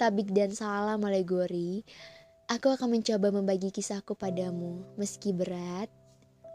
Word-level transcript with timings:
tabik 0.00 0.32
dan 0.32 0.52
salam 0.52 1.04
alegori, 1.04 1.84
aku 2.48 2.72
akan 2.72 2.98
mencoba 2.98 3.30
membagi 3.30 3.68
kisahku 3.68 4.16
padamu. 4.16 4.82
Meski 4.96 5.30
berat, 5.36 5.92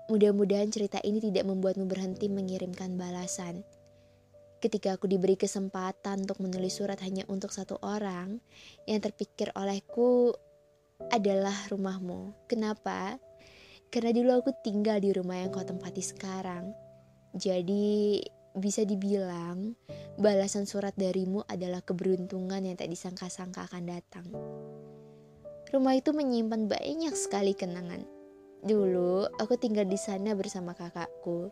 mudah-mudahan 0.09 0.69
cerita 0.73 0.97
ini 1.05 1.21
tidak 1.21 1.45
membuatmu 1.45 1.85
berhenti 1.85 2.27
mengirimkan 2.27 2.97
balasan. 2.97 3.61
Ketika 4.59 4.97
aku 4.97 5.05
diberi 5.05 5.37
kesempatan 5.37 6.25
untuk 6.25 6.41
menulis 6.41 6.81
surat 6.81 6.97
hanya 7.05 7.21
untuk 7.29 7.53
satu 7.53 7.77
orang, 7.85 8.41
yang 8.89 8.97
terpikir 8.97 9.53
olehku 9.53 10.33
adalah 11.13 11.55
rumahmu. 11.69 12.33
Kenapa? 12.49 13.21
Karena 13.93 14.11
dulu 14.11 14.41
aku 14.41 14.51
tinggal 14.65 14.97
di 14.99 15.13
rumah 15.13 15.37
yang 15.39 15.53
kau 15.53 15.61
tempati 15.61 16.01
sekarang. 16.01 16.73
Jadi 17.35 18.23
bisa 18.55 18.87
dibilang 18.87 19.75
balasan 20.15 20.63
surat 20.63 20.95
darimu 20.95 21.43
adalah 21.51 21.83
keberuntungan 21.83 22.63
yang 22.63 22.79
tak 22.79 22.87
disangka-sangka 22.87 23.67
akan 23.67 23.83
datang. 23.83 24.27
Rumah 25.75 25.93
itu 25.99 26.15
menyimpan 26.15 26.71
banyak 26.71 27.11
sekali 27.19 27.51
kenangan. 27.51 28.07
Dulu 28.63 29.27
aku 29.35 29.59
tinggal 29.59 29.83
di 29.83 29.99
sana 29.99 30.31
bersama 30.31 30.71
kakakku. 30.71 31.51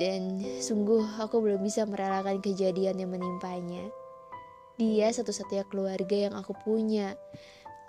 Dan 0.00 0.40
sungguh 0.60 1.04
aku 1.20 1.40
belum 1.40 1.60
bisa 1.60 1.84
merelakan 1.84 2.40
kejadian 2.40 3.00
yang 3.00 3.12
menimpanya. 3.12 3.84
Dia 4.80 5.12
satu-satunya 5.12 5.68
keluarga 5.68 6.16
yang 6.28 6.34
aku 6.36 6.56
punya. 6.56 7.16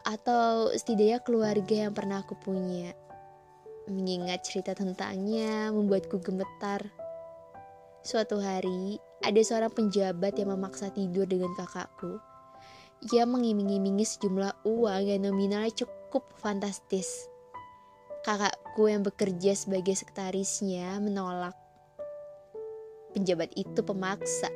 Atau 0.03 0.75
setidaknya 0.75 1.23
keluarga 1.23 1.87
yang 1.87 1.93
pernah 1.95 2.23
aku 2.23 2.35
punya. 2.35 2.91
Mengingat 3.87 4.43
cerita 4.43 4.75
tentangnya 4.75 5.71
membuatku 5.71 6.19
gemetar 6.19 6.83
Suatu 8.05 8.37
hari, 8.37 9.01
ada 9.25 9.41
seorang 9.41 9.73
penjabat 9.73 10.37
yang 10.37 10.53
memaksa 10.53 10.93
tidur 10.93 11.25
dengan 11.25 11.49
kakakku. 11.57 12.21
Ia 13.13 13.25
mengiming-imingi 13.25 14.05
sejumlah 14.05 14.65
uang 14.65 15.01
yang 15.05 15.25
nominalnya 15.25 15.73
cukup 15.85 16.29
fantastis. 16.37 17.29
Kakakku 18.25 18.89
yang 18.89 19.01
bekerja 19.05 19.53
sebagai 19.57 19.97
sekretarisnya 19.97 20.97
menolak. 21.01 21.57
Penjabat 23.13 23.53
itu 23.57 23.81
pemaksa. 23.81 24.49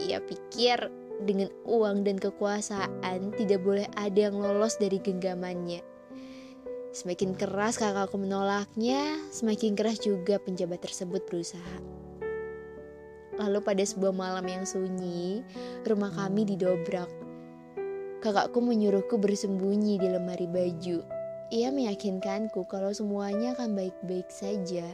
Ia 0.00 0.24
pikir 0.24 0.88
dengan 1.22 1.52
uang 1.68 2.02
dan 2.02 2.18
kekuasaan 2.18 3.36
tidak 3.38 3.60
boleh 3.62 3.86
ada 3.94 4.28
yang 4.30 4.36
lolos 4.40 4.80
dari 4.80 4.98
genggamannya. 4.98 5.84
Semakin 6.94 7.34
keras 7.34 7.78
kakakku 7.78 8.18
menolaknya, 8.18 9.18
semakin 9.34 9.74
keras 9.74 9.98
juga 9.98 10.38
penjabat 10.38 10.78
tersebut 10.78 11.26
berusaha. 11.26 11.93
Lalu 13.34 13.58
pada 13.66 13.82
sebuah 13.82 14.14
malam 14.14 14.46
yang 14.46 14.62
sunyi, 14.62 15.42
rumah 15.82 16.14
kami 16.14 16.46
didobrak. 16.46 17.10
Kakakku 18.22 18.62
menyuruhku 18.62 19.18
bersembunyi 19.18 20.00
di 20.00 20.08
lemari 20.08 20.48
baju. 20.48 21.02
Ia 21.52 21.68
meyakinkanku 21.68 22.64
kalau 22.70 22.94
semuanya 22.94 23.52
akan 23.52 23.76
baik-baik 23.76 24.30
saja. 24.32 24.86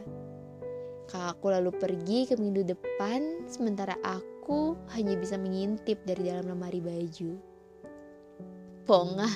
Kakakku 1.07 1.47
lalu 1.53 1.71
pergi 1.71 2.27
ke 2.27 2.35
pintu 2.35 2.65
depan, 2.65 3.47
sementara 3.47 3.95
aku 4.03 4.75
hanya 4.97 5.15
bisa 5.15 5.39
mengintip 5.39 6.01
dari 6.03 6.27
dalam 6.27 6.51
lemari 6.51 6.83
baju. 6.83 7.39
Pongah, 8.83 9.31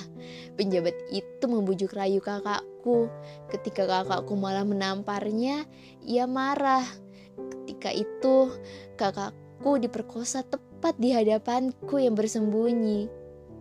penjabat 0.58 0.92
itu 1.14 1.44
membujuk 1.46 1.94
rayu 1.94 2.18
kakakku. 2.20 3.08
Ketika 3.48 3.86
kakakku 3.86 4.34
malah 4.34 4.66
menamparnya, 4.66 5.64
ia 6.04 6.28
marah 6.28 6.84
Ketika 7.86 8.02
itu, 8.02 8.38
kakakku 8.98 9.78
diperkosa 9.78 10.42
tepat 10.42 10.98
di 10.98 11.14
hadapanku 11.14 12.02
yang 12.02 12.18
bersembunyi. 12.18 13.06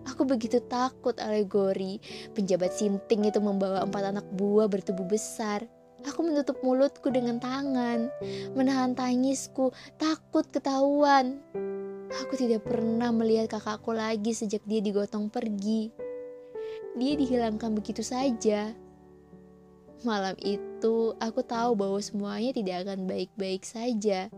Aku 0.09 0.25
begitu 0.25 0.65
takut 0.65 1.13
alegori. 1.21 2.01
Penjabat 2.33 2.73
sinting 2.73 3.29
itu 3.29 3.37
membawa 3.37 3.85
empat 3.85 4.17
anak 4.17 4.25
buah 4.33 4.65
bertubuh 4.65 5.05
besar. 5.05 5.61
Aku 6.09 6.25
menutup 6.25 6.57
mulutku 6.65 7.13
dengan 7.13 7.37
tangan, 7.37 8.09
menahan 8.57 8.97
tangisku, 8.97 9.69
takut 10.01 10.49
ketahuan. 10.49 11.37
Aku 12.25 12.33
tidak 12.33 12.65
pernah 12.65 13.13
melihat 13.13 13.61
kakakku 13.61 13.93
lagi 13.93 14.33
sejak 14.33 14.65
dia 14.65 14.81
digotong 14.81 15.29
pergi. 15.29 15.93
Dia 16.97 17.13
dihilangkan 17.13 17.77
begitu 17.77 18.01
saja. 18.01 18.73
Malam 20.05 20.37
itu, 20.45 21.17
aku 21.17 21.41
tahu 21.41 21.73
bahwa 21.73 21.97
semuanya 21.97 22.53
tidak 22.53 22.85
akan 22.85 23.09
baik-baik 23.09 23.65
saja. 23.65 24.29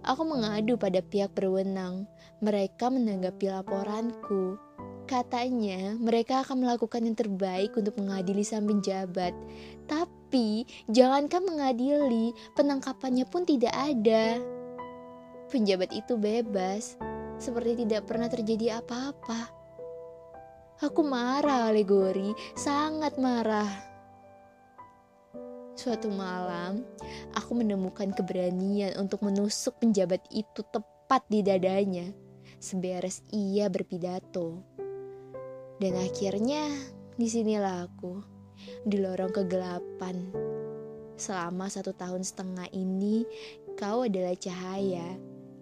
Aku 0.00 0.24
mengadu 0.24 0.80
pada 0.80 1.04
pihak 1.04 1.36
berwenang. 1.36 2.08
Mereka 2.40 2.88
menanggapi 2.88 3.52
laporanku. 3.52 4.56
Katanya, 5.04 5.92
mereka 6.00 6.40
akan 6.40 6.64
melakukan 6.64 7.04
yang 7.04 7.12
terbaik 7.12 7.76
untuk 7.76 8.00
mengadili 8.00 8.40
sang 8.40 8.64
penjabat. 8.64 9.36
Tapi, 9.84 10.64
jangankan 10.88 11.44
mengadili, 11.44 12.32
penangkapannya 12.56 13.28
pun 13.28 13.44
tidak 13.44 13.76
ada. 13.76 14.40
Penjabat 15.52 15.92
itu 15.92 16.16
bebas, 16.16 16.96
seperti 17.36 17.84
tidak 17.84 18.08
pernah 18.08 18.32
terjadi 18.32 18.80
apa-apa. 18.80 19.52
Aku 20.80 21.04
marah, 21.04 21.68
alegori, 21.68 22.32
sangat 22.56 23.20
marah. 23.20 23.89
Suatu 25.78 26.10
malam, 26.10 26.82
aku 27.32 27.56
menemukan 27.56 28.10
keberanian 28.12 28.98
untuk 28.98 29.22
menusuk 29.22 29.78
penjabat 29.78 30.20
itu 30.34 30.60
tepat 30.68 31.22
di 31.30 31.40
dadanya, 31.40 32.10
seberes 32.58 33.22
ia 33.30 33.70
berpidato. 33.70 34.60
Dan 35.80 35.96
akhirnya, 35.96 36.68
di 37.16 37.26
sinilah 37.30 37.88
aku, 37.88 38.20
di 38.84 39.00
lorong 39.00 39.32
kegelapan. 39.32 40.16
Selama 41.16 41.68
satu 41.72 41.96
tahun 41.96 42.24
setengah 42.24 42.68
ini, 42.76 43.24
kau 43.76 44.04
adalah 44.04 44.36
cahaya. 44.36 45.16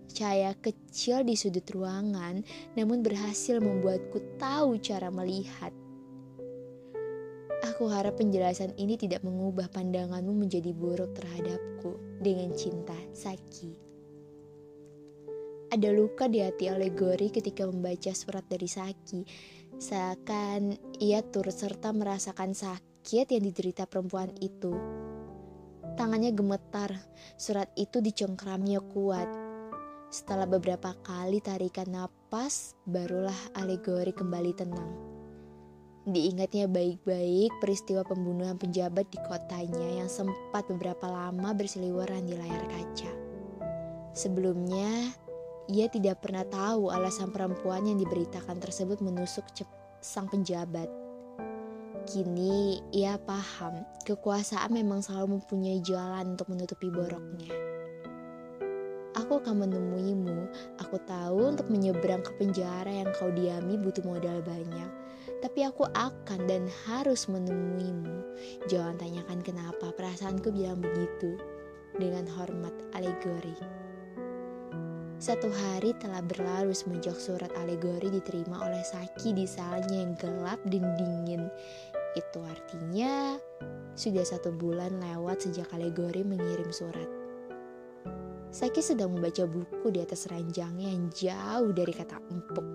Cahaya 0.08 0.56
kecil 0.58 1.22
di 1.22 1.36
sudut 1.38 1.66
ruangan, 1.70 2.42
namun 2.75 3.04
berhasil 3.04 3.60
membuatku 3.60 4.40
tahu 4.40 4.80
cara 4.82 5.12
melihat 5.12 5.70
Aku 7.78 7.94
harap 7.94 8.19
penjelasan 8.19 8.75
ini 8.75 8.99
tidak 8.99 9.22
mengubah 9.22 9.71
pandanganmu 9.71 10.34
menjadi 10.34 10.75
buruk 10.75 11.15
terhadapku 11.15 11.94
dengan 12.19 12.50
cinta, 12.59 12.99
Saki. 13.15 13.71
Ada 15.71 15.94
luka 15.94 16.27
di 16.27 16.43
hati 16.43 16.67
alegori 16.67 17.31
ketika 17.31 17.71
membaca 17.71 18.11
surat 18.11 18.43
dari 18.50 18.67
Saki. 18.67 19.22
Seakan 19.78 20.75
ia 20.99 21.22
turut 21.22 21.55
serta 21.55 21.94
merasakan 21.94 22.50
sakit 22.50 23.31
yang 23.31 23.47
diderita 23.47 23.87
perempuan 23.87 24.34
itu. 24.43 24.75
Tangannya 25.94 26.34
gemetar, 26.34 26.99
surat 27.38 27.71
itu 27.78 28.03
dicengkramnya 28.03 28.83
kuat. 28.91 29.31
Setelah 30.11 30.50
beberapa 30.50 30.99
kali 31.06 31.38
tarikan 31.38 31.94
napas, 31.94 32.75
barulah 32.83 33.38
alegori 33.55 34.11
kembali 34.11 34.53
tenang. 34.59 35.07
Diingatnya 36.08 36.64
baik-baik 36.72 37.52
peristiwa 37.60 38.00
pembunuhan 38.00 38.56
penjabat 38.56 39.12
di 39.12 39.20
kotanya 39.28 40.00
yang 40.00 40.08
sempat 40.08 40.64
beberapa 40.64 41.04
lama 41.04 41.52
berseliweran 41.52 42.24
di 42.24 42.32
layar 42.32 42.64
kaca. 42.64 43.12
Sebelumnya, 44.16 45.12
ia 45.69 45.84
tidak 45.92 46.24
pernah 46.24 46.48
tahu 46.48 46.88
alasan 46.88 47.28
perempuan 47.28 47.84
yang 47.84 48.00
diberitakan 48.00 48.56
tersebut 48.56 49.04
menusuk 49.04 49.44
sang 50.00 50.32
penjabat. 50.32 50.88
Kini 52.08 52.80
ia 52.88 53.20
paham 53.20 53.84
kekuasaan 54.08 54.72
memang 54.72 55.04
selalu 55.04 55.36
mempunyai 55.36 55.84
jalan 55.84 56.40
untuk 56.40 56.48
menutupi 56.48 56.88
boroknya. 56.88 57.52
Aku 59.12 59.44
akan 59.44 59.69
menemuimu. 59.69 60.48
Aku 60.88 60.96
tahu 61.04 61.52
untuk 61.52 61.69
menyeberang 61.69 62.25
ke 62.25 62.32
penjara 62.40 62.88
yang 62.88 63.12
kau 63.12 63.28
diami 63.28 63.76
butuh 63.76 64.08
modal 64.08 64.40
banyak 64.40 64.88
tapi 65.38 65.67
aku 65.67 65.87
akan 65.94 66.40
dan 66.46 66.67
harus 66.87 67.31
menemuimu. 67.31 68.19
Jangan 68.67 68.99
tanyakan 68.99 69.40
kenapa 69.43 69.94
perasaanku 69.94 70.50
bilang 70.50 70.82
begitu. 70.82 71.38
Dengan 71.99 72.31
hormat 72.31 72.70
alegori. 72.94 73.58
Satu 75.19 75.50
hari 75.50 75.90
telah 75.99 76.23
berlalu 76.23 76.70
semenjak 76.70 77.19
surat 77.19 77.50
alegori 77.58 78.06
diterima 78.06 78.62
oleh 78.62 78.87
Saki 78.87 79.35
di 79.35 79.50
salnya 79.50 79.99
yang 80.06 80.14
gelap 80.14 80.62
dan 80.70 80.94
dingin. 80.94 81.50
Itu 82.14 82.38
artinya 82.46 83.35
sudah 83.99 84.23
satu 84.23 84.55
bulan 84.55 85.02
lewat 85.02 85.43
sejak 85.50 85.67
alegori 85.75 86.23
mengirim 86.23 86.70
surat. 86.70 87.11
Saki 88.55 88.79
sedang 88.79 89.19
membaca 89.19 89.43
buku 89.43 89.90
di 89.90 89.99
atas 89.99 90.31
ranjangnya 90.31 90.87
yang 90.87 91.11
jauh 91.11 91.75
dari 91.75 91.90
kata 91.90 92.23
empuk. 92.31 92.67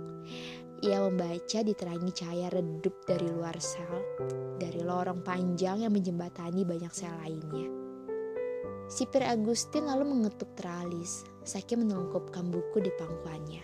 Ia 0.84 1.00
membaca 1.00 1.64
diterangi 1.64 2.12
cahaya 2.12 2.52
redup 2.52 3.08
dari 3.08 3.32
luar 3.32 3.56
sel, 3.64 4.04
dari 4.60 4.84
lorong 4.84 5.24
panjang 5.24 5.88
yang 5.88 5.96
menjembatani 5.96 6.68
banyak 6.68 6.92
sel 6.92 7.16
lainnya. 7.24 7.72
Sipir 8.92 9.24
Agustin 9.24 9.88
lalu 9.88 10.04
mengetuk 10.12 10.52
teralis. 10.60 11.24
Saki 11.48 11.80
menelungkupkan 11.80 12.52
buku 12.52 12.84
di 12.84 12.92
pangkuannya. 13.00 13.64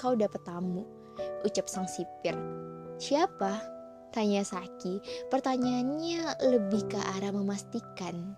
kau 0.00 0.16
dapat 0.16 0.40
tamu, 0.48 0.88
ucap 1.44 1.68
sang 1.68 1.84
sipir. 1.84 2.32
Siapa? 2.96 3.60
Tanya 4.16 4.40
Saki. 4.40 4.96
Pertanyaannya 5.28 6.40
lebih 6.40 6.88
ke 6.88 6.96
arah 6.96 7.36
memastikan. 7.36 8.32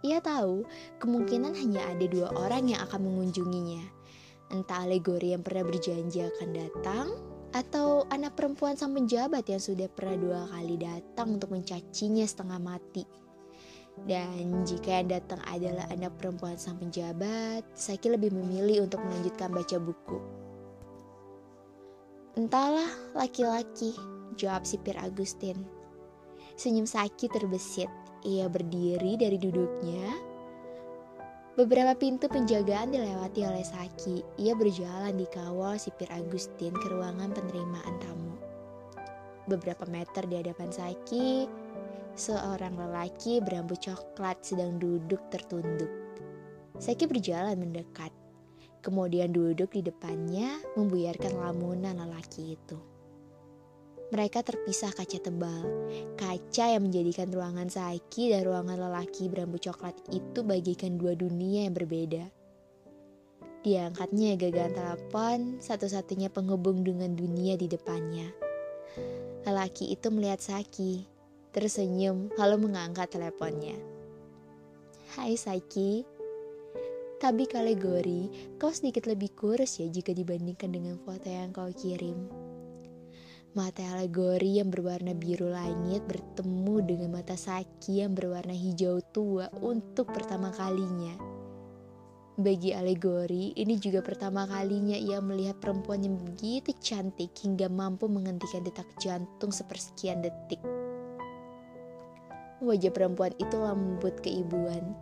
Ia 0.00 0.24
tahu 0.24 0.64
kemungkinan 1.04 1.52
hanya 1.52 1.84
ada 1.84 2.08
dua 2.08 2.32
orang 2.32 2.72
yang 2.72 2.80
akan 2.88 3.12
mengunjunginya. 3.12 4.01
Entah 4.52 4.84
alegori 4.84 5.32
yang 5.32 5.40
pernah 5.40 5.64
berjanji 5.64 6.20
akan 6.20 6.48
datang, 6.52 7.06
atau 7.52 8.08
anak 8.08 8.32
perempuan 8.36 8.76
sang 8.80 8.96
penjabat 8.96 9.44
yang 9.44 9.60
sudah 9.60 9.88
pernah 9.92 10.16
dua 10.16 10.40
kali 10.48 10.80
datang 10.80 11.36
untuk 11.36 11.52
mencacinya 11.52 12.24
setengah 12.24 12.60
mati. 12.60 13.04
Dan 14.08 14.64
jika 14.64 15.04
yang 15.04 15.12
datang 15.12 15.40
adalah 15.44 15.84
anak 15.92 16.16
perempuan 16.16 16.56
sang 16.56 16.80
penjabat, 16.80 17.60
Saki 17.76 18.08
lebih 18.08 18.32
memilih 18.32 18.88
untuk 18.88 19.04
melanjutkan 19.04 19.52
baca 19.52 19.76
buku. 19.76 20.18
Entahlah, 22.40 22.88
laki-laki, 23.12 23.92
jawab 24.40 24.64
sipir 24.64 24.96
Agustin. 24.96 25.60
Senyum 26.56 26.88
Saki 26.88 27.28
terbesit. 27.28 27.92
Ia 28.24 28.48
berdiri 28.48 29.20
dari 29.20 29.36
duduknya. 29.36 30.31
Beberapa 31.52 31.92
pintu 31.92 32.32
penjagaan 32.32 32.96
dilewati 32.96 33.44
oleh 33.44 33.60
Saki. 33.60 34.24
Ia 34.40 34.56
berjalan 34.56 35.20
di 35.20 35.28
kawal 35.28 35.76
sipir 35.76 36.08
Agustin 36.08 36.72
ke 36.72 36.86
ruangan 36.88 37.28
penerimaan 37.28 38.00
tamu. 38.00 38.40
Beberapa 39.44 39.84
meter 39.84 40.24
di 40.32 40.40
hadapan 40.40 40.72
Saki, 40.72 41.44
seorang 42.16 42.72
lelaki 42.72 43.44
berambut 43.44 43.84
coklat 43.84 44.40
sedang 44.40 44.80
duduk 44.80 45.20
tertunduk. 45.28 45.92
Seki 46.80 47.04
berjalan 47.04 47.60
mendekat, 47.60 48.16
kemudian 48.80 49.28
duduk 49.36 49.76
di 49.76 49.84
depannya 49.84 50.56
membuyarkan 50.80 51.36
lamunan 51.36 52.00
lelaki 52.00 52.56
itu. 52.56 52.80
Mereka 54.12 54.44
terpisah 54.44 54.92
kaca 54.92 55.24
tebal, 55.24 55.64
kaca 56.20 56.68
yang 56.68 56.84
menjadikan 56.84 57.32
ruangan 57.32 57.72
Saiki 57.72 58.28
dan 58.28 58.44
ruangan 58.44 58.76
lelaki 58.76 59.32
berambut 59.32 59.64
coklat 59.64 59.96
itu 60.12 60.44
bagikan 60.44 61.00
dua 61.00 61.16
dunia 61.16 61.64
yang 61.64 61.72
berbeda. 61.72 62.28
Diangkatnya 63.64 64.36
gagang 64.36 64.76
telepon, 64.76 65.56
satu-satunya 65.64 66.28
penghubung 66.28 66.84
dengan 66.84 67.16
dunia 67.16 67.56
di 67.56 67.72
depannya. 67.72 68.28
Lelaki 69.48 69.96
itu 69.96 70.12
melihat 70.12 70.44
Saki, 70.44 71.08
tersenyum 71.56 72.28
lalu 72.36 72.68
mengangkat 72.68 73.16
teleponnya. 73.16 73.80
Hai 75.16 75.40
Saiki, 75.40 76.04
Tabi 77.16 77.48
Kalegori, 77.48 78.28
kau 78.60 78.76
sedikit 78.76 79.08
lebih 79.08 79.32
kurus 79.32 79.80
ya 79.80 79.88
jika 79.88 80.12
dibandingkan 80.12 80.68
dengan 80.68 81.00
foto 81.00 81.32
yang 81.32 81.48
kau 81.48 81.72
kirim. 81.72 82.41
Mata 83.52 83.84
alegori 83.84 84.56
yang 84.64 84.72
berwarna 84.72 85.12
biru 85.12 85.52
langit 85.52 86.00
bertemu 86.08 86.88
dengan 86.88 87.20
mata 87.20 87.36
Saki 87.36 88.00
yang 88.00 88.16
berwarna 88.16 88.56
hijau 88.56 89.04
tua 89.12 89.52
untuk 89.60 90.08
pertama 90.08 90.48
kalinya. 90.56 91.12
Bagi 92.32 92.72
alegori, 92.72 93.52
ini 93.60 93.76
juga 93.76 94.00
pertama 94.00 94.48
kalinya 94.48 94.96
ia 94.96 95.20
melihat 95.20 95.60
perempuan 95.60 96.00
yang 96.00 96.16
begitu 96.16 96.72
cantik 96.80 97.36
hingga 97.44 97.68
mampu 97.68 98.08
menghentikan 98.08 98.64
detak 98.64 98.88
jantung 98.96 99.52
sepersekian 99.52 100.24
detik. 100.24 100.64
Wajah 102.64 102.88
perempuan 102.88 103.36
itu 103.36 103.60
lembut 103.60 104.16
keibuan. 104.24 104.96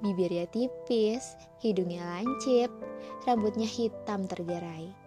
Bibirnya 0.00 0.48
tipis, 0.48 1.36
hidungnya 1.60 2.08
lancip, 2.08 2.72
rambutnya 3.28 3.68
hitam 3.68 4.24
tergerai. 4.24 5.01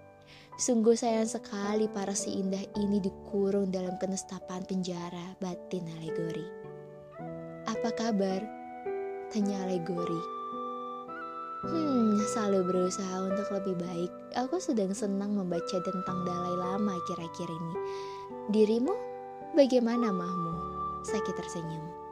Sungguh 0.55 0.95
sayang 0.95 1.27
sekali 1.27 1.91
para 1.91 2.15
si 2.15 2.39
indah 2.39 2.63
ini 2.79 3.03
dikurung 3.03 3.75
dalam 3.75 3.99
kenestapan 3.99 4.63
penjara 4.63 5.35
batin 5.43 5.83
alegori. 5.99 6.47
Apa 7.67 7.91
kabar? 7.91 8.39
Tanya 9.35 9.67
alegori. 9.67 10.23
Hmm, 11.67 12.23
selalu 12.31 12.71
berusaha 12.71 13.27
untuk 13.27 13.51
lebih 13.51 13.75
baik. 13.83 14.11
Aku 14.47 14.55
sedang 14.63 14.95
senang 14.95 15.35
membaca 15.35 15.75
tentang 15.83 16.23
Dalai 16.23 16.55
Lama 16.55 16.95
kira-kira 17.03 17.51
ini. 17.51 17.75
Dirimu 18.55 18.95
bagaimana 19.59 20.07
mahmu? 20.07 20.55
Sakit 21.03 21.35
tersenyum. 21.35 22.04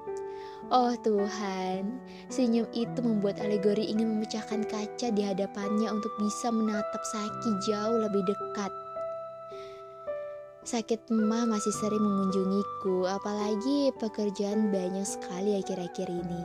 Oh 0.73 0.97
Tuhan, 1.05 2.01
senyum 2.33 2.65
itu 2.73 2.97
membuat 3.05 3.37
alegori 3.37 3.93
ingin 3.93 4.17
memecahkan 4.17 4.65
kaca 4.65 5.13
di 5.13 5.21
hadapannya 5.21 5.85
untuk 5.85 6.09
bisa 6.17 6.49
menatap 6.49 6.97
Saki 7.13 7.61
jauh 7.69 8.01
lebih 8.01 8.25
dekat. 8.25 8.73
Sakit 10.65 11.13
emah 11.13 11.45
masih 11.45 11.69
sering 11.77 12.01
mengunjungiku, 12.01 13.05
apalagi 13.05 13.93
pekerjaan 14.01 14.73
banyak 14.73 15.05
sekali 15.05 15.61
akhir-akhir 15.61 16.09
ini. 16.09 16.41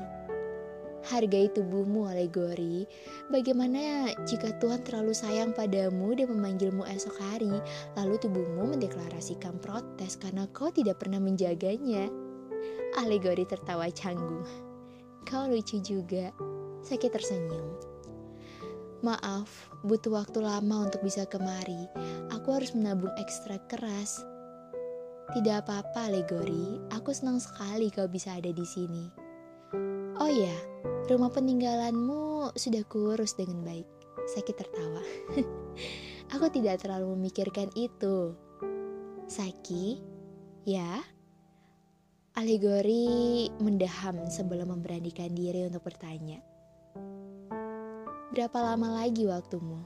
Hargai 1.08 1.48
tubuhmu, 1.48 2.12
alegori. 2.12 2.84
Bagaimana 3.32 4.12
jika 4.28 4.52
Tuhan 4.60 4.84
terlalu 4.84 5.16
sayang 5.16 5.56
padamu 5.56 6.12
dan 6.12 6.28
memanggilmu 6.36 6.84
esok 6.84 7.16
hari, 7.16 7.64
lalu 7.96 8.20
tubuhmu 8.20 8.76
mendeklarasikan 8.76 9.56
protes 9.56 10.20
karena 10.20 10.44
kau 10.52 10.68
tidak 10.68 11.00
pernah 11.00 11.16
menjaganya? 11.16 12.27
Alegori 12.98 13.44
tertawa 13.44 13.86
canggung. 13.92 14.46
Kau 15.28 15.46
lucu 15.46 15.78
juga. 15.84 16.32
Sakit 16.82 17.10
tersenyum. 17.12 17.74
Maaf, 18.98 19.70
butuh 19.86 20.10
waktu 20.10 20.42
lama 20.42 20.90
untuk 20.90 21.06
bisa 21.06 21.22
kemari. 21.28 21.86
Aku 22.34 22.50
harus 22.50 22.74
menabung 22.74 23.14
ekstra 23.14 23.62
keras. 23.70 24.18
Tidak 25.30 25.54
apa-apa, 25.62 26.10
Alegori. 26.10 26.82
Aku 26.96 27.14
senang 27.14 27.38
sekali 27.38 27.92
kau 27.94 28.10
bisa 28.10 28.34
ada 28.34 28.50
di 28.50 28.66
sini. 28.66 29.06
Oh 30.18 30.26
ya, 30.26 30.56
rumah 31.06 31.30
peninggalanmu 31.30 32.56
sudah 32.58 32.82
kurus 32.88 33.38
dengan 33.38 33.62
baik. 33.62 33.86
Sakit 34.34 34.56
tertawa. 34.56 35.04
Aku 36.34 36.50
tidak 36.50 36.82
terlalu 36.82 37.14
memikirkan 37.14 37.70
itu. 37.78 38.34
Saki, 39.28 40.00
ya? 40.66 41.04
Alegori 42.38 43.50
mendaham 43.58 44.30
sebelum 44.30 44.70
memberanikan 44.70 45.34
diri 45.34 45.66
untuk 45.66 45.90
bertanya. 45.90 46.38
Berapa 48.30 48.62
lama 48.62 49.02
lagi 49.02 49.26
waktumu? 49.26 49.82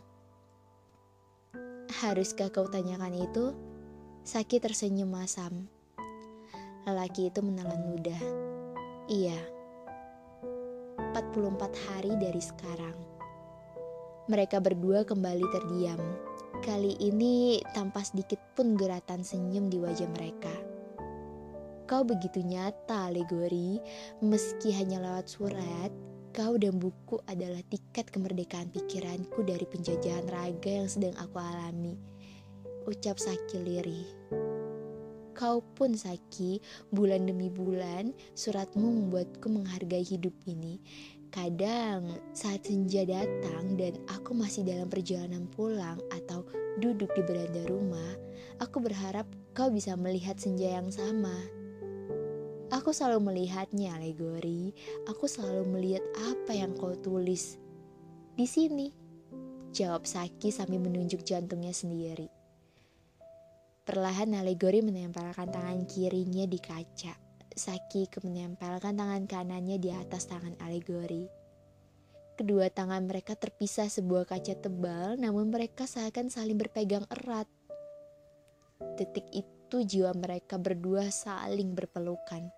Haruskah 2.05 2.53
kau 2.53 2.69
tanyakan 2.69 3.25
itu? 3.25 3.57
Saki 4.29 4.61
tersenyum 4.61 5.09
masam. 5.09 5.65
Lelaki 6.85 7.33
itu 7.33 7.41
menelan 7.41 7.89
ludah. 7.89 8.21
Iya. 9.09 9.41
44 11.17 11.57
hari 11.89 12.13
dari 12.21 12.43
sekarang. 12.45 13.01
Mereka 14.29 14.61
berdua 14.61 15.09
kembali 15.09 15.47
terdiam. 15.57 16.05
Kali 16.61 17.01
ini 17.01 17.65
tanpa 17.73 18.05
sedikit 18.05 18.45
pun 18.53 18.77
geratan 18.77 19.25
senyum 19.25 19.73
di 19.73 19.81
wajah 19.81 20.13
mereka. 20.13 20.72
Kau 21.83 22.07
begitu 22.07 22.39
nyata, 22.47 23.11
alegori, 23.11 23.83
meski 24.23 24.71
hanya 24.71 25.03
lewat 25.03 25.27
surat, 25.27 25.91
kau 26.31 26.55
dan 26.55 26.79
buku 26.79 27.19
adalah 27.27 27.59
tiket 27.67 28.07
kemerdekaan 28.15 28.71
pikiranku 28.71 29.43
dari 29.43 29.67
penjajahan 29.67 30.31
raga 30.31 30.71
yang 30.71 30.87
sedang 30.87 31.15
aku 31.19 31.43
alami. 31.43 31.99
Ucap 32.87 33.19
Saki 33.19 33.59
lirih. 33.67 34.09
Kau 35.35 35.59
pun 35.75 35.99
Saki, 35.99 36.63
bulan 36.95 37.27
demi 37.27 37.51
bulan, 37.51 38.15
suratmu 38.39 39.03
membuatku 39.03 39.51
menghargai 39.51 40.07
hidup 40.07 40.35
ini. 40.47 40.79
Kadang 41.35 42.15
saat 42.31 42.63
senja 42.69 43.03
datang 43.03 43.75
dan 43.75 43.99
aku 44.07 44.37
masih 44.37 44.63
dalam 44.63 44.87
perjalanan 44.87 45.51
pulang 45.51 45.99
atau 46.15 46.47
duduk 46.79 47.11
di 47.17 47.27
beranda 47.27 47.65
rumah, 47.67 48.15
aku 48.63 48.79
berharap 48.79 49.27
kau 49.57 49.73
bisa 49.73 49.97
melihat 49.97 50.37
senja 50.37 50.77
yang 50.77 50.93
sama 50.93 51.62
Aku 52.83 52.91
selalu 52.91 53.31
melihatnya, 53.31 53.95
alegori. 53.95 54.75
Aku 55.07 55.31
selalu 55.31 55.71
melihat 55.71 56.03
apa 56.19 56.51
yang 56.51 56.75
kau 56.75 56.99
tulis. 56.99 57.55
Di 58.35 58.43
sini, 58.43 58.91
jawab 59.71 60.03
Saki 60.03 60.51
sambil 60.51 60.83
menunjuk 60.83 61.23
jantungnya 61.23 61.71
sendiri. 61.71 62.27
Perlahan 63.87 64.35
alegori 64.35 64.83
menempelkan 64.83 65.55
tangan 65.55 65.87
kirinya 65.87 66.43
di 66.43 66.59
kaca. 66.59 67.15
Saki 67.55 68.11
menempelkan 68.19 68.99
tangan 68.99 69.31
kanannya 69.31 69.79
di 69.79 69.95
atas 69.95 70.27
tangan 70.27 70.59
alegori. 70.59 71.31
Kedua 72.35 72.67
tangan 72.67 73.07
mereka 73.07 73.39
terpisah 73.39 73.87
sebuah 73.87 74.27
kaca 74.27 74.59
tebal, 74.59 75.23
namun 75.23 75.55
mereka 75.55 75.87
seakan 75.87 76.35
saling 76.35 76.59
berpegang 76.59 77.07
erat. 77.15 77.47
Detik 78.99 79.31
itu 79.31 79.87
jiwa 79.87 80.11
mereka 80.19 80.59
berdua 80.59 81.15
saling 81.15 81.79
berpelukan. 81.79 82.51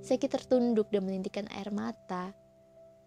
Seki 0.00 0.26
tertunduk 0.28 0.88
dan 0.92 1.04
menintikan 1.04 1.48
air 1.52 1.72
mata. 1.72 2.32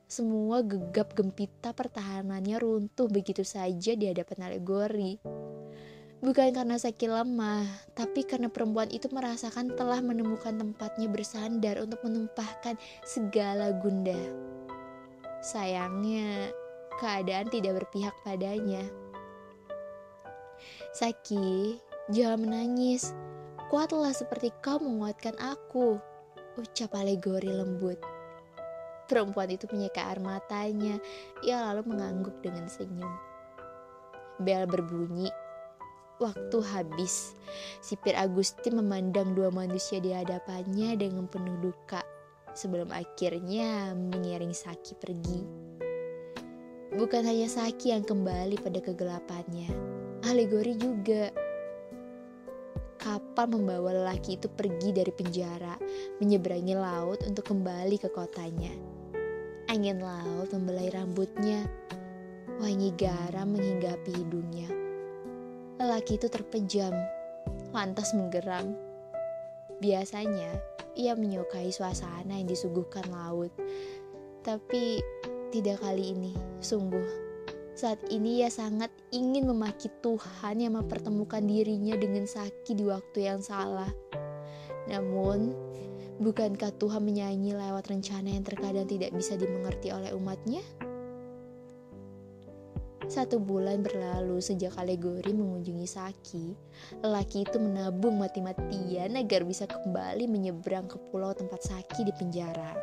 semua 0.04 0.62
gegap 0.62 1.18
gempita 1.18 1.74
pertahanannya 1.74 2.62
runtuh 2.62 3.10
begitu 3.10 3.42
saja 3.42 3.98
di 3.98 4.06
hadapan 4.06 4.46
alegori. 4.46 5.18
Bukan 6.24 6.56
karena 6.56 6.80
Saki 6.80 7.12
lemah, 7.12 7.68
tapi 7.98 8.24
karena 8.24 8.48
perempuan 8.48 8.88
itu 8.94 9.12
merasakan 9.12 9.76
telah 9.76 10.00
menemukan 10.00 10.56
tempatnya 10.56 11.12
bersandar 11.12 11.82
untuk 11.84 12.00
menumpahkan 12.06 12.80
segala 13.04 13.76
gundah. 13.76 14.22
Sayangnya, 15.44 16.48
keadaan 17.02 17.52
tidak 17.52 17.84
berpihak 17.84 18.16
padanya. 18.24 18.88
Saki, 20.96 21.76
jangan 22.08 22.48
menangis. 22.48 23.12
Kuatlah 23.68 24.16
seperti 24.16 24.56
kau 24.64 24.80
menguatkan 24.80 25.36
aku, 25.44 26.00
ucap 26.60 26.94
alegori 26.98 27.50
lembut. 27.50 28.00
Perempuan 29.10 29.52
itu 29.52 29.68
menyeka 29.70 30.10
air 30.10 30.24
matanya, 30.24 30.96
ia 31.44 31.60
lalu 31.60 31.94
mengangguk 31.94 32.40
dengan 32.40 32.66
senyum. 32.72 33.12
Bel 34.42 34.66
berbunyi 34.66 35.30
Waktu 36.22 36.62
habis, 36.72 37.34
sipir 37.82 38.14
Agustin 38.14 38.78
memandang 38.78 39.34
dua 39.34 39.52
manusia 39.52 39.98
di 39.98 40.14
hadapannya 40.14 40.94
dengan 40.94 41.26
penuh 41.26 41.58
duka 41.58 42.06
sebelum 42.54 42.94
akhirnya 42.94 43.92
mengiring 43.98 44.54
Saki 44.54 44.94
pergi. 45.02 45.42
Bukan 46.96 47.26
hanya 47.26 47.50
Saki 47.50 47.98
yang 47.98 48.06
kembali 48.06 48.62
pada 48.62 48.80
kegelapannya, 48.80 49.68
alegori 50.30 50.78
juga. 50.78 51.34
Kapal 53.04 53.52
membawa 53.52 53.92
lelaki 53.92 54.40
itu 54.40 54.48
pergi 54.48 54.96
dari 54.96 55.12
penjara, 55.12 55.76
menyeberangi 56.24 56.72
laut 56.72 57.20
untuk 57.28 57.52
kembali 57.52 58.00
ke 58.00 58.08
kotanya. 58.08 58.72
Angin 59.68 60.00
laut 60.00 60.48
membelai 60.56 60.88
rambutnya, 60.88 61.68
wangi 62.64 62.96
garam 62.96 63.52
menghinggapi 63.52 64.24
hidungnya 64.24 64.72
lelaki 65.84 66.16
itu 66.16 66.32
terpejam, 66.32 66.94
lantas 67.74 68.14
menggeram. 68.14 68.72
Biasanya, 69.82 70.54
ia 70.96 71.18
menyukai 71.18 71.74
suasana 71.74 72.40
yang 72.40 72.48
disuguhkan 72.48 73.04
laut. 73.12 73.52
Tapi 74.46 75.04
tidak 75.52 75.84
kali 75.84 76.16
ini, 76.16 76.32
sungguh. 76.64 77.23
Saat 77.74 78.06
ini 78.14 78.46
ia 78.46 78.54
sangat 78.54 78.94
ingin 79.10 79.50
memaki 79.50 79.90
Tuhan 80.06 80.62
yang 80.62 80.78
mempertemukan 80.78 81.42
dirinya 81.42 81.98
dengan 81.98 82.30
Saki 82.30 82.78
di 82.78 82.86
waktu 82.86 83.26
yang 83.26 83.42
salah. 83.42 83.90
Namun, 84.86 85.58
bukankah 86.22 86.70
Tuhan 86.78 87.02
menyanyi 87.02 87.58
lewat 87.58 87.90
rencana 87.90 88.30
yang 88.30 88.46
terkadang 88.46 88.86
tidak 88.86 89.10
bisa 89.18 89.34
dimengerti 89.34 89.90
oleh 89.90 90.14
umatnya? 90.14 90.62
Satu 93.10 93.42
bulan 93.42 93.82
berlalu 93.82 94.38
sejak 94.38 94.78
alegori 94.78 95.34
mengunjungi 95.34 95.88
Saki, 95.90 96.54
lelaki 97.02 97.42
itu 97.42 97.58
menabung 97.58 98.22
mati-matian 98.22 99.18
agar 99.18 99.50
bisa 99.50 99.66
kembali 99.66 100.30
menyeberang 100.30 100.86
ke 100.86 101.02
pulau 101.10 101.34
tempat 101.34 101.58
Saki 101.66 102.06
di 102.06 102.14
penjara. 102.14 102.78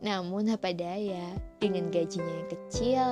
Namun 0.00 0.48
apa 0.48 0.72
daya, 0.72 1.36
dengan 1.60 1.92
gajinya 1.92 2.32
yang 2.32 2.48
kecil, 2.48 3.08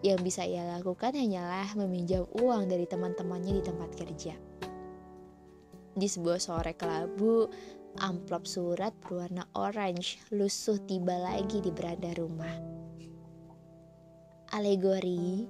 yang 0.00 0.18
bisa 0.24 0.48
ia 0.48 0.64
lakukan 0.64 1.12
hanyalah 1.12 1.68
meminjam 1.76 2.24
uang 2.40 2.72
dari 2.72 2.88
teman-temannya 2.88 3.60
di 3.60 3.62
tempat 3.62 3.90
kerja. 3.92 4.34
Di 5.92 6.08
sebuah 6.08 6.40
sore 6.40 6.72
kelabu, 6.72 7.52
amplop 8.00 8.48
surat 8.48 8.96
berwarna 9.04 9.44
orange 9.52 10.24
lusuh 10.32 10.80
tiba 10.88 11.20
lagi 11.20 11.60
di 11.60 11.68
beranda 11.68 12.16
rumah 12.16 12.82
alegori, 14.52 15.48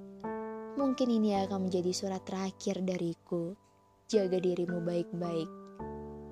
mungkin 0.79 1.07
ini 1.11 1.35
akan 1.43 1.67
menjadi 1.67 1.91
surat 1.91 2.23
terakhir 2.23 2.79
dariku. 2.87 3.51
Jaga 4.07 4.39
dirimu 4.39 4.79
baik-baik. 4.79 5.51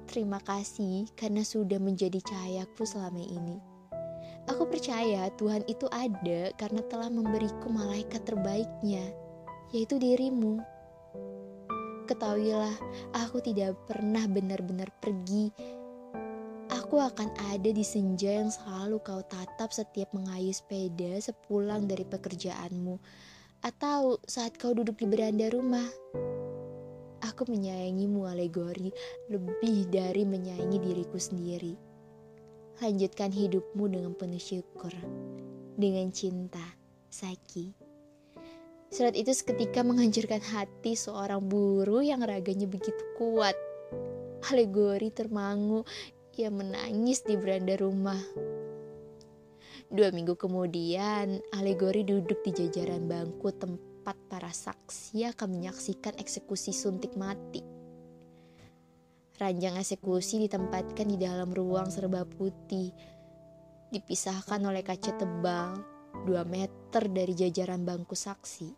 Terima 0.08 0.40
kasih 0.40 1.12
karena 1.20 1.44
sudah 1.44 1.84
menjadi 1.84 2.24
cahayaku 2.24 2.88
selama 2.88 3.20
ini. 3.20 3.71
Aku 4.50 4.66
percaya 4.66 5.30
Tuhan 5.38 5.62
itu 5.70 5.86
ada 5.94 6.50
karena 6.58 6.82
telah 6.90 7.10
memberiku 7.14 7.70
malaikat 7.70 8.26
terbaiknya, 8.26 9.14
yaitu 9.76 10.02
dirimu. 10.02 10.58
Ketahuilah, 12.10 12.74
aku 13.14 13.44
tidak 13.44 13.78
pernah 13.86 14.26
benar-benar 14.26 14.90
pergi 15.00 15.54
Aku 16.92 17.00
akan 17.00 17.32
ada 17.56 17.72
di 17.72 17.88
senja 17.88 18.44
yang 18.44 18.52
selalu 18.52 19.00
kau 19.00 19.24
tatap 19.24 19.72
setiap 19.72 20.12
mengayuh 20.12 20.52
sepeda 20.52 21.24
sepulang 21.24 21.88
dari 21.88 22.04
pekerjaanmu, 22.04 23.00
atau 23.64 24.20
saat 24.28 24.60
kau 24.60 24.76
duduk 24.76 25.00
di 25.00 25.08
beranda 25.08 25.48
rumah. 25.56 25.88
Aku 27.24 27.48
menyayangimu, 27.48 28.28
alegori, 28.28 28.92
lebih 29.32 29.88
dari 29.88 30.28
menyayangi 30.28 30.80
diriku 30.84 31.16
sendiri. 31.16 31.91
Lanjutkan 32.82 33.30
hidupmu 33.30 33.94
dengan 33.94 34.18
penuh 34.18 34.42
syukur, 34.42 34.90
dengan 35.78 36.10
cinta, 36.10 36.66
Saki. 37.14 37.78
Surat 38.90 39.14
itu 39.14 39.30
seketika 39.32 39.86
menghancurkan 39.86 40.42
hati 40.42 40.98
seorang 40.98 41.46
buruh 41.46 42.02
yang 42.02 42.26
raganya 42.26 42.66
begitu 42.66 43.00
kuat. 43.22 43.54
Alegori 44.50 45.14
termangu 45.14 45.86
ia 46.42 46.50
menangis 46.50 47.22
di 47.22 47.38
beranda 47.38 47.78
rumah. 47.78 48.18
Dua 49.94 50.10
minggu 50.10 50.34
kemudian, 50.34 51.38
alegori 51.54 52.02
duduk 52.02 52.42
di 52.42 52.50
jajaran 52.50 53.06
bangku 53.06 53.54
tempat 53.62 54.18
para 54.26 54.50
saksi 54.50 55.30
akan 55.30 55.54
menyaksikan 55.54 56.18
eksekusi 56.18 56.74
suntik 56.74 57.14
mati. 57.14 57.71
Ranjang 59.42 59.82
eksekusi 59.82 60.38
ditempatkan 60.46 61.10
di 61.10 61.18
dalam 61.18 61.50
ruang 61.50 61.90
serba 61.90 62.30
putih, 62.30 62.94
dipisahkan 63.90 64.62
oleh 64.62 64.86
kaca 64.86 65.18
tebal 65.18 65.82
2 66.30 66.46
meter 66.46 67.10
dari 67.10 67.34
jajaran 67.34 67.82
bangku 67.82 68.14
saksi. 68.14 68.70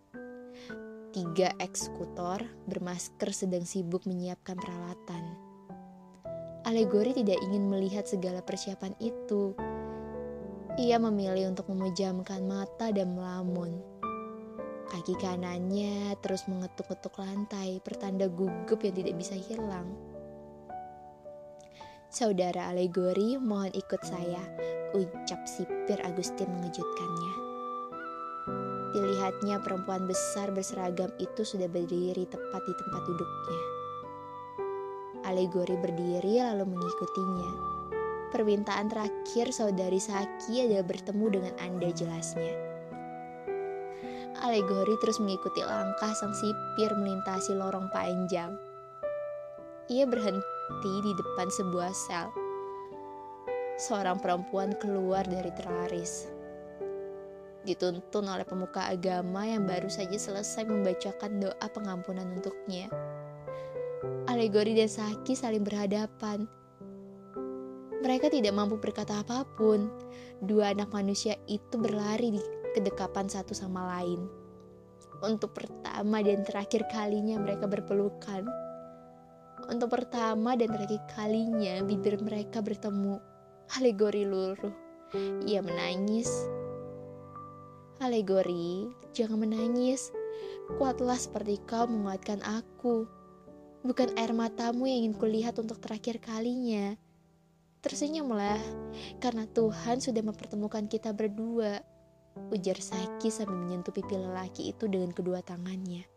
Tiga 1.11 1.51
eksekutor 1.59 2.47
bermasker 2.63 3.35
sedang 3.35 3.67
sibuk 3.67 4.07
menyiapkan 4.07 4.55
peralatan. 4.55 5.35
Alegori 6.63 7.11
tidak 7.11 7.43
ingin 7.43 7.67
melihat 7.67 8.07
segala 8.07 8.39
persiapan 8.39 8.95
itu. 9.03 9.51
Ia 10.79 10.95
memilih 10.95 11.51
untuk 11.51 11.67
memejamkan 11.75 12.39
mata 12.47 12.87
dan 12.95 13.11
melamun. 13.11 13.83
Kaki 14.87 15.19
kanannya 15.19 16.15
terus 16.23 16.47
mengetuk-ketuk 16.47 17.19
lantai, 17.19 17.83
pertanda 17.83 18.31
gugup 18.31 18.79
yang 18.79 18.95
tidak 18.95 19.19
bisa 19.19 19.35
hilang. 19.35 20.12
Saudara 22.13 22.69
Alegori, 22.69 23.41
mohon 23.41 23.73
ikut 23.73 23.97
saya, 24.05 24.37
ucap 24.93 25.49
sipir 25.49 25.97
Agustin 26.05 26.45
mengejutkannya. 26.45 27.33
Dilihatnya 28.93 29.57
perempuan 29.57 30.05
besar 30.05 30.53
berseragam 30.53 31.09
itu 31.17 31.41
sudah 31.41 31.65
berdiri 31.65 32.29
tepat 32.29 32.61
di 32.69 32.73
tempat 32.77 33.01
duduknya. 33.09 33.61
Alegori 35.25 35.73
berdiri 35.73 36.37
lalu 36.37 36.77
mengikutinya. 36.77 37.51
Permintaan 38.29 38.93
terakhir 38.93 39.49
saudari 39.49 39.97
Saki 39.97 40.69
adalah 40.69 40.85
bertemu 40.85 41.25
dengan 41.33 41.53
Anda 41.65 41.89
jelasnya. 41.97 42.53
Alegori 44.45 45.01
terus 45.01 45.17
mengikuti 45.17 45.65
langkah 45.65 46.13
sang 46.13 46.37
sipir 46.37 46.93
melintasi 46.93 47.57
lorong 47.57 47.89
panjang. 47.89 48.53
Ia 49.89 50.07
berhenti 50.07 50.42
di 50.81 51.13
depan 51.13 51.51
sebuah 51.51 51.93
sel. 51.93 52.33
Seorang 53.77 54.17
perempuan 54.17 54.73
keluar 54.79 55.21
dari 55.27 55.53
teraris. 55.53 56.31
Dituntun 57.63 58.27
oleh 58.27 58.43
pemuka 58.43 58.91
agama 58.91 59.47
yang 59.47 59.63
baru 59.63 59.87
saja 59.87 60.19
selesai 60.19 60.67
membacakan 60.67 61.39
doa 61.39 61.67
pengampunan 61.71 62.27
untuknya. 62.35 62.91
Alegori 64.27 64.75
dan 64.75 64.91
Saki 64.91 65.35
saling 65.35 65.63
berhadapan. 65.63 66.43
Mereka 68.03 68.27
tidak 68.27 68.51
mampu 68.51 68.75
berkata 68.75 69.23
apa 69.23 69.47
pun. 69.55 69.87
Dua 70.43 70.75
anak 70.75 70.91
manusia 70.91 71.39
itu 71.47 71.79
berlari 71.79 72.35
di 72.35 72.41
kedekapan 72.75 73.31
satu 73.31 73.55
sama 73.55 73.95
lain. 73.95 74.27
Untuk 75.23 75.55
pertama 75.55 76.19
dan 76.19 76.43
terakhir 76.43 76.83
kalinya 76.91 77.39
mereka 77.39 77.63
berpelukan. 77.63 78.43
Untuk 79.69 79.95
pertama 79.95 80.59
dan 80.59 80.71
terakhir 80.75 80.99
kalinya 81.15 81.79
bibir 81.83 82.19
mereka 82.19 82.59
bertemu. 82.59 83.19
Alegori 83.79 84.27
luruh. 84.27 84.75
Ia 85.47 85.61
menangis. 85.63 86.27
Alegori, 88.03 88.91
jangan 89.15 89.47
menangis. 89.47 90.11
Kuatlah 90.75 91.15
seperti 91.15 91.61
kau 91.63 91.87
menguatkan 91.87 92.43
aku. 92.43 93.07
Bukan 93.83 94.15
air 94.19 94.31
matamu 94.35 94.87
yang 94.87 95.07
ingin 95.07 95.15
kulihat 95.15 95.55
untuk 95.59 95.79
terakhir 95.79 96.19
kalinya. 96.19 96.95
Tersenyumlah, 97.83 98.59
karena 99.19 99.43
Tuhan 99.51 99.99
sudah 99.99 100.23
mempertemukan 100.23 100.87
kita 100.87 101.11
berdua. 101.11 101.83
Ujar 102.49 102.79
Saki 102.79 103.29
sambil 103.29 103.59
menyentuh 103.59 103.93
pipi 103.93 104.15
lelaki 104.15 104.71
itu 104.71 104.87
dengan 104.87 105.11
kedua 105.11 105.43
tangannya. 105.43 106.12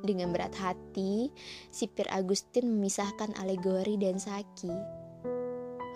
Dengan 0.00 0.32
berat 0.32 0.56
hati, 0.56 1.28
sipir 1.68 2.08
Agustin 2.08 2.72
memisahkan 2.72 3.36
Alegori 3.36 4.00
dan 4.00 4.16
Saki. 4.16 4.72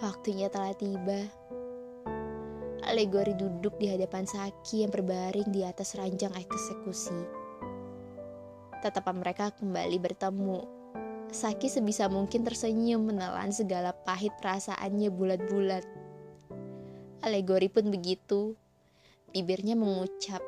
Waktunya 0.04 0.52
telah 0.52 0.76
tiba. 0.76 1.24
Alegori 2.84 3.32
duduk 3.32 3.80
di 3.80 3.88
hadapan 3.88 4.28
Saki 4.28 4.84
yang 4.84 4.92
berbaring 4.92 5.48
di 5.48 5.64
atas 5.64 5.96
ranjang 5.96 6.36
eksekusi. 6.36 7.16
Tatapan 8.84 9.16
mereka 9.24 9.48
kembali 9.56 9.96
bertemu 9.96 10.84
Saki 11.34 11.66
sebisa 11.66 12.06
mungkin 12.06 12.46
tersenyum 12.46 13.10
menelan 13.10 13.50
segala 13.50 13.90
pahit 13.90 14.30
perasaannya 14.38 15.10
bulat-bulat. 15.10 15.82
Alegori 17.26 17.66
pun 17.66 17.90
begitu. 17.90 18.54
Bibirnya 19.34 19.74
mengucap, 19.74 20.38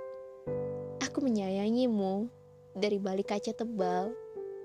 Aku 1.03 1.19
menyayangimu 1.27 2.31
dari 2.77 3.01
balik 3.01 3.33
kaca 3.33 3.57
tebal. 3.57 4.13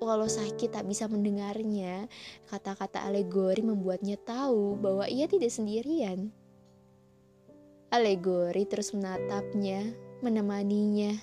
Walau 0.02 0.26
sakit 0.26 0.74
tak 0.74 0.90
bisa 0.90 1.06
mendengarnya, 1.06 2.10
kata-kata 2.50 3.06
alegori 3.06 3.62
membuatnya 3.62 4.18
tahu 4.18 4.74
bahwa 4.76 5.06
ia 5.06 5.30
tidak 5.30 5.54
sendirian. 5.54 6.34
Alegori 7.94 8.66
terus 8.66 8.98
menatapnya, 8.98 9.94
menemaninya. 10.26 11.14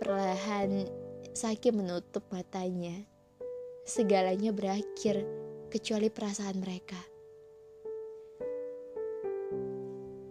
Perlahan, 0.00 0.88
Saki 1.34 1.74
menutup 1.74 2.24
matanya 2.30 3.04
segalanya 3.84 4.48
berakhir 4.48 5.28
kecuali 5.68 6.08
perasaan 6.08 6.56
mereka. 6.56 6.96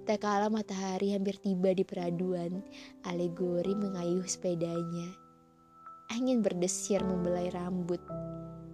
Tak 0.03 0.19
kala 0.19 0.51
matahari 0.51 1.15
hampir 1.15 1.39
tiba 1.39 1.71
di 1.71 1.87
peraduan, 1.87 2.59
alegori 3.07 3.71
mengayuh 3.71 4.27
sepedanya. 4.27 5.15
Angin 6.11 6.43
berdesir 6.43 6.99
membelai 6.99 7.47
rambut, 7.55 8.03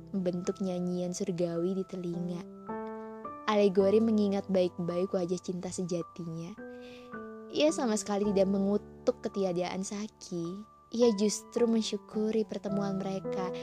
membentuk 0.10 0.58
nyanyian 0.58 1.14
surgawi 1.14 1.78
di 1.78 1.86
telinga. 1.86 2.42
Alegori 3.46 4.02
mengingat 4.02 4.50
baik-baik 4.50 5.14
wajah 5.14 5.38
cinta 5.38 5.70
sejatinya. 5.70 6.50
Ia 7.54 7.70
sama 7.70 7.94
sekali 7.94 8.34
tidak 8.34 8.50
mengutuk 8.50 9.22
ketiadaan 9.22 9.86
Saki. 9.86 10.66
Ia 10.98 11.14
justru 11.14 11.70
mensyukuri 11.70 12.42
pertemuan 12.50 12.98
mereka 12.98 13.54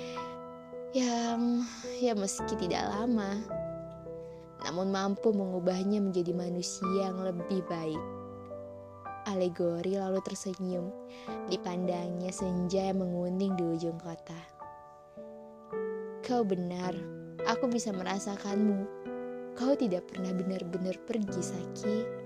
yang 0.95 1.67
ya 1.99 2.15
meski 2.15 2.55
tidak 2.55 2.95
lama, 2.95 3.43
namun 4.65 4.89
mampu 4.89 5.35
mengubahnya 5.35 6.01
menjadi 6.01 6.33
manusia 6.33 7.11
yang 7.13 7.21
lebih 7.21 7.61
baik. 7.69 8.01
Alegori 9.27 9.99
lalu 9.99 10.23
tersenyum, 10.23 10.95
dipandangnya 11.51 12.31
senja 12.31 12.95
yang 12.95 13.03
menguning 13.03 13.59
di 13.59 13.65
ujung 13.67 13.99
kota. 13.99 14.39
Kau 16.23 16.47
benar, 16.47 16.95
aku 17.47 17.67
bisa 17.67 17.91
merasakanmu. 17.91 18.87
Kau 19.59 19.75
tidak 19.75 20.07
pernah 20.09 20.31
benar-benar 20.31 20.95
pergi, 21.07 21.43
Saki. 21.43 22.26